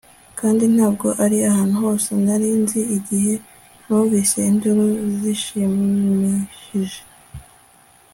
[0.39, 2.09] kandi ntabwo ari ahantu hose.
[2.25, 3.33] nari nzi igihe
[3.87, 4.83] numvise induru
[5.19, 6.99] zishimishije